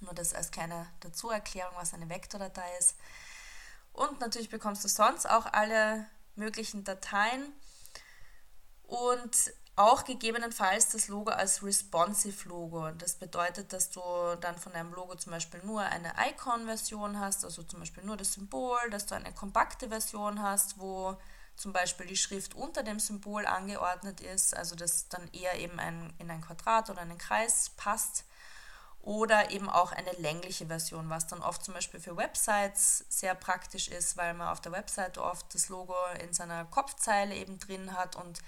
Nur 0.00 0.14
das 0.14 0.34
als 0.34 0.50
kleine 0.50 0.88
Dazuerklärung, 1.00 1.74
was 1.76 1.94
eine 1.94 2.08
Vektordatei 2.08 2.68
ist. 2.78 2.96
Und 3.92 4.20
natürlich 4.20 4.50
bekommst 4.50 4.82
du 4.82 4.88
sonst 4.88 5.28
auch 5.28 5.46
alle 5.46 6.06
möglichen 6.34 6.82
Dateien. 6.82 7.52
Und 8.82 9.52
auch 9.74 10.04
gegebenenfalls 10.04 10.90
das 10.90 11.08
Logo 11.08 11.30
als 11.30 11.62
responsive 11.62 12.48
Logo. 12.48 12.90
Das 12.90 13.14
bedeutet, 13.14 13.72
dass 13.72 13.90
du 13.90 14.00
dann 14.40 14.58
von 14.58 14.72
deinem 14.72 14.92
Logo 14.92 15.14
zum 15.14 15.32
Beispiel 15.32 15.60
nur 15.64 15.80
eine 15.80 16.12
Icon-Version 16.30 17.18
hast, 17.18 17.44
also 17.44 17.62
zum 17.62 17.80
Beispiel 17.80 18.04
nur 18.04 18.16
das 18.16 18.34
Symbol, 18.34 18.78
dass 18.90 19.06
du 19.06 19.14
eine 19.14 19.32
kompakte 19.32 19.88
Version 19.88 20.42
hast, 20.42 20.78
wo 20.78 21.16
zum 21.56 21.72
Beispiel 21.72 22.06
die 22.06 22.16
Schrift 22.16 22.54
unter 22.54 22.82
dem 22.82 23.00
Symbol 23.00 23.46
angeordnet 23.46 24.20
ist, 24.20 24.54
also 24.54 24.76
das 24.76 25.08
dann 25.08 25.28
eher 25.32 25.58
eben 25.58 25.78
ein, 25.78 26.12
in 26.18 26.30
ein 26.30 26.40
Quadrat 26.42 26.90
oder 26.90 27.00
einen 27.00 27.18
Kreis 27.18 27.70
passt. 27.76 28.24
Oder 29.04 29.50
eben 29.50 29.68
auch 29.68 29.90
eine 29.90 30.12
längliche 30.12 30.66
Version, 30.66 31.10
was 31.10 31.26
dann 31.26 31.42
oft 31.42 31.64
zum 31.64 31.74
Beispiel 31.74 31.98
für 31.98 32.16
Websites 32.16 33.04
sehr 33.08 33.34
praktisch 33.34 33.88
ist, 33.88 34.16
weil 34.16 34.32
man 34.32 34.46
auf 34.46 34.60
der 34.60 34.70
Website 34.70 35.18
oft 35.18 35.52
das 35.52 35.68
Logo 35.68 35.96
in 36.20 36.32
seiner 36.32 36.66
Kopfzeile 36.66 37.34
eben 37.34 37.58
drin 37.58 37.94
hat 37.94 38.14
und 38.14 38.38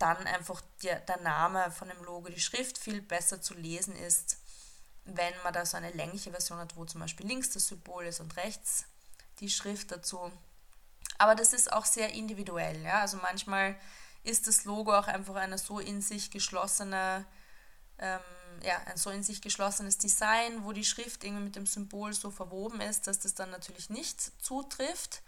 dann 0.00 0.26
einfach 0.26 0.60
der, 0.82 1.00
der 1.00 1.20
Name 1.20 1.70
von 1.70 1.88
dem 1.88 2.02
Logo, 2.04 2.28
die 2.28 2.40
Schrift 2.40 2.78
viel 2.78 3.02
besser 3.02 3.40
zu 3.40 3.54
lesen 3.54 3.94
ist, 3.96 4.38
wenn 5.04 5.34
man 5.42 5.52
da 5.52 5.64
so 5.66 5.76
eine 5.76 5.90
längliche 5.90 6.30
Version 6.30 6.58
hat, 6.58 6.76
wo 6.76 6.84
zum 6.84 7.00
Beispiel 7.00 7.26
links 7.26 7.50
das 7.50 7.68
Symbol 7.68 8.04
ist 8.06 8.20
und 8.20 8.36
rechts 8.36 8.84
die 9.40 9.50
Schrift 9.50 9.90
dazu. 9.90 10.32
Aber 11.18 11.34
das 11.34 11.52
ist 11.52 11.72
auch 11.72 11.84
sehr 11.84 12.12
individuell. 12.12 12.82
Ja? 12.82 13.00
Also 13.00 13.18
manchmal 13.18 13.76
ist 14.22 14.46
das 14.46 14.64
Logo 14.64 14.96
auch 14.96 15.06
einfach 15.06 15.34
eine 15.36 15.58
so 15.58 15.78
in 15.78 16.02
sich 16.02 16.30
geschlossene 16.30 17.26
ähm, 17.98 18.20
ja, 18.62 18.76
ein 18.86 18.96
so 18.96 19.10
in 19.10 19.22
sich 19.22 19.40
geschlossenes 19.40 19.98
Design, 19.98 20.64
wo 20.64 20.72
die 20.72 20.84
Schrift 20.84 21.24
irgendwie 21.24 21.44
mit 21.44 21.56
dem 21.56 21.66
Symbol 21.66 22.12
so 22.12 22.30
verwoben 22.30 22.80
ist, 22.80 23.06
dass 23.06 23.18
das 23.18 23.34
dann 23.34 23.50
natürlich 23.50 23.90
nicht 23.90 24.20
zutrifft. 24.42 25.22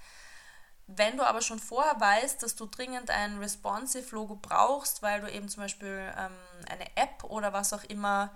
Wenn 0.86 1.16
du 1.16 1.24
aber 1.24 1.40
schon 1.40 1.58
vorher 1.58 1.98
weißt, 2.00 2.42
dass 2.42 2.54
du 2.54 2.66
dringend 2.66 3.10
ein 3.10 3.38
responsive 3.38 4.14
Logo 4.14 4.36
brauchst, 4.36 5.02
weil 5.02 5.20
du 5.20 5.30
eben 5.30 5.48
zum 5.48 5.62
Beispiel 5.62 6.12
ähm, 6.16 6.32
eine 6.68 6.96
App 6.96 7.24
oder 7.24 7.52
was 7.52 7.72
auch 7.72 7.84
immer 7.84 8.30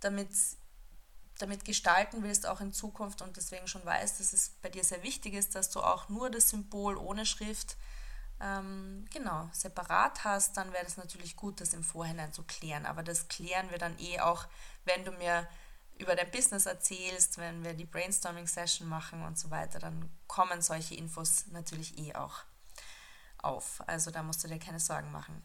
damit, 0.00 0.28
damit 1.38 1.64
gestalten 1.64 2.22
willst, 2.22 2.46
auch 2.46 2.60
in 2.60 2.72
Zukunft 2.72 3.22
und 3.22 3.36
deswegen 3.36 3.68
schon 3.68 3.84
weißt, 3.84 4.20
dass 4.20 4.32
es 4.32 4.50
bei 4.60 4.68
dir 4.68 4.84
sehr 4.84 5.02
wichtig 5.02 5.34
ist, 5.34 5.54
dass 5.54 5.70
du 5.70 5.80
auch 5.80 6.08
nur 6.08 6.30
das 6.30 6.50
Symbol 6.50 6.96
ohne 6.96 7.24
Schrift 7.26 7.76
ähm, 8.40 9.04
genau 9.12 9.48
separat 9.52 10.24
hast, 10.24 10.56
dann 10.56 10.72
wäre 10.72 10.84
es 10.84 10.96
natürlich 10.96 11.36
gut, 11.36 11.60
das 11.60 11.72
im 11.72 11.84
Vorhinein 11.84 12.32
zu 12.32 12.42
klären. 12.42 12.86
Aber 12.86 13.02
das 13.02 13.28
klären 13.28 13.70
wir 13.70 13.78
dann 13.78 13.98
eh 13.98 14.20
auch, 14.20 14.46
wenn 14.84 15.04
du 15.04 15.12
mir 15.12 15.48
über 15.98 16.16
dein 16.16 16.30
Business 16.30 16.66
erzählst, 16.66 17.38
wenn 17.38 17.64
wir 17.64 17.74
die 17.74 17.84
Brainstorming-Session 17.84 18.88
machen 18.88 19.22
und 19.22 19.38
so 19.38 19.50
weiter, 19.50 19.78
dann 19.78 20.10
kommen 20.26 20.60
solche 20.62 20.94
Infos 20.94 21.46
natürlich 21.52 21.98
eh 21.98 22.14
auch 22.14 22.42
auf. 23.38 23.82
Also 23.86 24.10
da 24.10 24.22
musst 24.22 24.42
du 24.42 24.48
dir 24.48 24.58
keine 24.58 24.80
Sorgen 24.80 25.12
machen. 25.12 25.42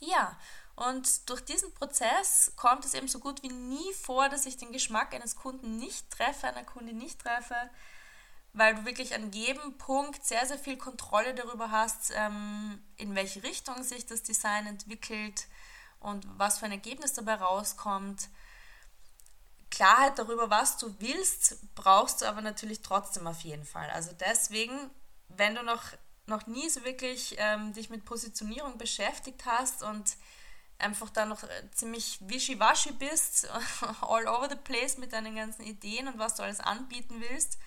Ja, 0.00 0.36
und 0.76 1.28
durch 1.28 1.44
diesen 1.44 1.74
Prozess 1.74 2.52
kommt 2.56 2.86
es 2.86 2.94
eben 2.94 3.06
so 3.06 3.18
gut 3.18 3.42
wie 3.42 3.50
nie 3.50 3.92
vor, 3.92 4.30
dass 4.30 4.46
ich 4.46 4.56
den 4.56 4.72
Geschmack 4.72 5.14
eines 5.14 5.36
Kunden 5.36 5.76
nicht 5.76 6.10
treffe, 6.10 6.46
einer 6.46 6.64
Kundin 6.64 6.96
nicht 6.96 7.20
treffe, 7.20 7.70
weil 8.54 8.74
du 8.74 8.84
wirklich 8.86 9.14
an 9.14 9.30
jedem 9.30 9.76
Punkt 9.76 10.24
sehr, 10.24 10.44
sehr 10.46 10.58
viel 10.58 10.78
Kontrolle 10.78 11.34
darüber 11.34 11.70
hast, 11.70 12.12
ähm, 12.16 12.82
in 12.96 13.14
welche 13.14 13.42
Richtung 13.42 13.82
sich 13.82 14.06
das 14.06 14.22
Design 14.22 14.66
entwickelt 14.66 15.46
und 16.00 16.26
was 16.38 16.58
für 16.58 16.64
ein 16.64 16.72
Ergebnis 16.72 17.12
dabei 17.12 17.34
rauskommt. 17.34 18.28
Klarheit 19.70 20.18
darüber, 20.18 20.50
was 20.50 20.76
du 20.78 20.94
willst, 20.98 21.56
brauchst 21.74 22.22
du 22.22 22.26
aber 22.26 22.40
natürlich 22.40 22.82
trotzdem 22.82 23.26
auf 23.26 23.40
jeden 23.42 23.64
Fall. 23.64 23.88
Also 23.90 24.10
deswegen, 24.18 24.90
wenn 25.28 25.54
du 25.54 25.62
noch, 25.62 25.84
noch 26.26 26.46
nie 26.46 26.68
so 26.68 26.84
wirklich 26.84 27.36
ähm, 27.38 27.72
dich 27.72 27.88
mit 27.88 28.04
Positionierung 28.04 28.78
beschäftigt 28.78 29.44
hast 29.46 29.82
und 29.82 30.16
einfach 30.80 31.10
da 31.10 31.26
noch 31.26 31.42
äh, 31.44 31.70
ziemlich 31.72 32.18
wischiwaschi 32.22 32.92
bist, 32.92 33.48
all 34.00 34.26
over 34.26 34.48
the 34.48 34.56
place 34.56 34.98
mit 34.98 35.12
deinen 35.12 35.36
ganzen 35.36 35.62
Ideen 35.62 36.08
und 36.08 36.18
was 36.18 36.34
du 36.34 36.42
alles 36.42 36.60
anbieten 36.60 37.20
willst, 37.20 37.58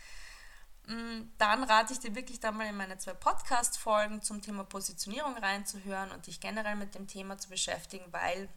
mm, 0.87 1.21
dann 1.37 1.63
rate 1.63 1.93
ich 1.93 1.99
dir 1.99 2.15
wirklich 2.15 2.39
da 2.39 2.51
mal 2.51 2.67
in 2.67 2.75
meine 2.75 2.97
zwei 2.97 3.13
Podcast-Folgen 3.13 4.21
zum 4.21 4.41
Thema 4.41 4.63
Positionierung 4.65 5.37
reinzuhören 5.37 6.11
und 6.11 6.27
dich 6.27 6.41
generell 6.41 6.75
mit 6.75 6.95
dem 6.95 7.07
Thema 7.07 7.37
zu 7.37 7.49
beschäftigen, 7.49 8.05
weil 8.11 8.49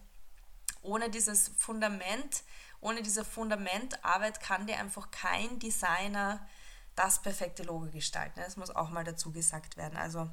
ohne 0.81 1.09
dieses 1.09 1.49
Fundament, 1.57 2.43
ohne 2.81 3.01
diese 3.01 3.25
Fundamentarbeit 3.25 4.39
kann 4.39 4.67
dir 4.67 4.77
einfach 4.79 5.11
kein 5.11 5.59
Designer 5.59 6.45
das 6.95 7.21
perfekte 7.21 7.63
Logo 7.63 7.87
gestalten. 7.91 8.39
Das 8.39 8.57
muss 8.57 8.75
auch 8.75 8.89
mal 8.89 9.03
dazu 9.03 9.31
gesagt 9.31 9.77
werden. 9.77 9.97
Also 9.97 10.29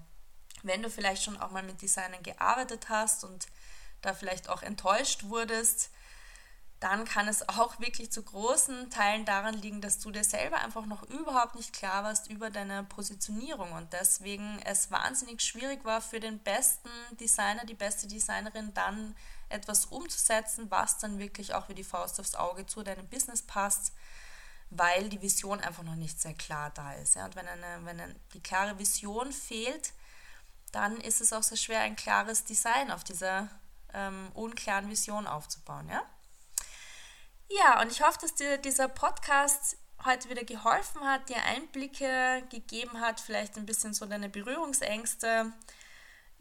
wenn 0.63 0.83
du 0.83 0.91
vielleicht 0.91 1.23
schon 1.23 1.37
auch 1.41 1.51
mal 1.51 1.63
mit 1.63 1.83
Designern 1.83 2.23
gearbeitet 2.23 2.89
hast 2.89 3.25
und 3.25 3.47
da 4.01 4.15
vielleicht 4.15 4.49
auch 4.49 4.63
enttäuscht 4.63 5.25
wurdest, 5.25 5.91
dann 6.81 7.05
kann 7.05 7.29
es 7.29 7.49
auch 7.49 7.81
wirklich 7.81 8.13
zu 8.13 8.23
großen 8.23 8.91
Teilen 8.91 9.25
daran 9.25 9.55
liegen, 9.55 9.81
dass 9.81 9.99
du 9.99 10.11
dir 10.11 10.25
selber 10.25 10.59
einfach 10.59 10.87
noch 10.87 11.03
überhaupt 11.05 11.55
nicht 11.55 11.73
klar 11.73 12.05
warst 12.05 12.31
über 12.31 12.51
deine 12.51 12.85
Positionierung 12.85 13.73
und 13.73 13.93
deswegen 13.93 14.59
es 14.65 14.91
wahnsinnig 14.91 15.43
schwierig 15.43 15.85
war 15.85 16.01
für 16.01 16.21
den 16.21 16.39
besten 16.39 16.91
Designer, 17.21 17.65
die 17.65 17.75
beste 17.75 18.07
Designerin 18.07 18.73
dann 18.75 19.15
etwas 19.49 19.87
umzusetzen, 19.87 20.71
was 20.71 20.99
dann 20.99 21.19
wirklich 21.19 21.55
auch 21.55 21.69
wie 21.69 21.75
die 21.75 21.85
Faust 21.85 22.21
aufs 22.21 22.35
Auge 22.35 22.67
zu 22.67 22.83
deinem 22.83 23.09
Business 23.09 23.43
passt, 23.43 23.93
weil 24.71 25.09
die 25.09 25.23
Vision 25.23 25.61
einfach 25.61 25.83
noch 25.83 25.95
nicht 25.95 26.21
sehr 26.21 26.35
klar 26.35 26.71
da 26.71 26.93
ist. 26.95 27.15
Ja? 27.17 27.27
Und 27.27 27.37
wenn, 27.37 27.47
eine, 27.47 27.85
wenn 27.85 28.01
eine, 28.01 28.15
die 28.33 28.43
klare 28.43 28.79
Vision 28.79 29.33
fehlt, 29.33 29.93
dann 30.73 30.97
ist 31.01 31.21
es 31.21 31.33
auch 31.33 31.43
sehr 31.43 31.57
schwer, 31.57 31.81
ein 31.81 31.97
klares 31.97 32.45
Design 32.45 32.91
auf 32.91 33.05
dieser 33.05 33.49
ähm, 33.93 34.31
unklaren 34.35 34.91
Vision 34.91 35.27
aufzubauen. 35.27 35.89
Ja? 35.89 36.03
ja, 37.49 37.81
und 37.81 37.93
ich 37.93 38.03
hoffe, 38.03 38.19
dass 38.21 38.35
dir 38.35 38.59
dieser 38.59 38.89
Podcast 38.89 39.77
heute 40.05 40.29
wieder 40.29 40.45
geholfen 40.45 41.03
hat, 41.03 41.29
dir 41.29 41.43
Einblicke 41.45 42.43
gegeben 42.51 43.01
hat, 43.01 43.21
vielleicht 43.21 43.57
ein 43.57 43.67
bisschen 43.67 43.95
so 43.95 44.07
deine 44.07 44.29
Berührungsängste 44.29 45.53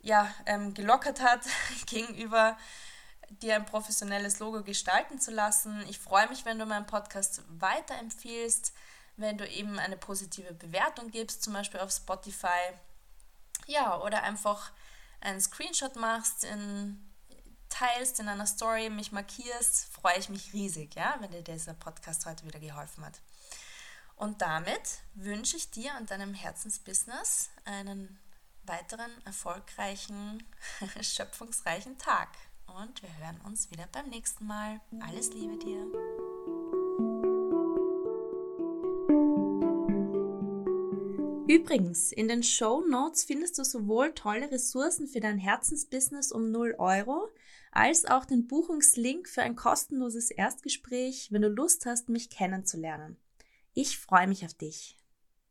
ja, 0.01 0.33
ähm, 0.45 0.73
gelockert 0.73 1.21
hat 1.21 1.41
gegenüber 1.85 2.57
dir 3.29 3.55
ein 3.55 3.65
professionelles 3.65 4.39
Logo 4.39 4.63
gestalten 4.63 5.19
zu 5.19 5.31
lassen. 5.31 5.83
Ich 5.89 5.99
freue 5.99 6.27
mich, 6.29 6.45
wenn 6.45 6.59
du 6.59 6.65
meinen 6.65 6.86
Podcast 6.86 7.41
weiterempfiehlst, 7.47 8.73
wenn 9.17 9.38
du 9.38 9.47
eben 9.47 9.79
eine 9.79 9.97
positive 9.97 10.53
Bewertung 10.53 11.12
gibst, 11.12 11.43
zum 11.43 11.53
Beispiel 11.53 11.79
auf 11.79 11.91
Spotify. 11.91 12.73
Ja, 13.67 14.01
oder 14.01 14.23
einfach 14.23 14.71
einen 15.21 15.39
Screenshot 15.39 15.95
machst 15.95 16.43
in 16.43 17.09
teilst 17.73 18.19
in 18.19 18.29
einer 18.29 18.45
Story, 18.45 18.89
mich 18.89 19.12
markierst, 19.12 19.86
freue 19.91 20.17
ich 20.19 20.29
mich 20.29 20.53
riesig, 20.53 20.93
ja, 20.95 21.15
wenn 21.19 21.31
dir 21.31 21.41
dieser 21.41 21.73
Podcast 21.73 22.25
heute 22.27 22.45
wieder 22.45 22.59
geholfen 22.59 23.03
hat. 23.03 23.19
Und 24.15 24.41
damit 24.41 24.99
wünsche 25.15 25.57
ich 25.57 25.71
dir 25.71 25.91
und 25.99 26.12
deinem 26.12 26.36
Herzensbusiness 26.36 27.49
einen 27.65 28.19
weiteren 28.63 29.12
erfolgreichen, 29.25 30.43
schöpfungsreichen 31.01 31.97
Tag. 31.97 32.29
Und 32.67 33.02
wir 33.02 33.17
hören 33.19 33.39
uns 33.45 33.69
wieder 33.71 33.88
beim 33.91 34.10
nächsten 34.10 34.45
Mal. 34.45 34.82
Alles 35.02 35.34
Liebe 35.34 35.58
dir. 35.58 35.88
Übrigens, 41.47 42.12
in 42.12 42.28
den 42.28 42.41
Show 42.41 42.84
Notes 42.88 43.26
findest 43.26 43.60
du 43.60 43.63
sowohl 43.63 44.13
tolle 44.13 44.49
Ressourcen 44.49 45.08
für 45.08 45.19
dein 45.19 45.38
Herzensbusiness 45.38 46.32
um 46.32 46.52
0 46.52 46.76
Euro, 46.80 47.30
als 47.71 48.06
auch 48.06 48.26
den 48.26 48.47
Buchungslink 48.47 49.28
für 49.28 49.43
ein 49.43 49.56
kostenloses 49.56 50.32
Erstgespräch, 50.32 51.32
wenn 51.32 51.41
du 51.41 51.49
Lust 51.49 51.86
hast, 51.86 52.10
mich 52.10 52.30
kennenzulernen. 52.30 53.17
Ich 53.73 53.99
freue 53.99 54.28
mich 54.28 54.45
auf 54.45 54.54
dich. 54.54 54.97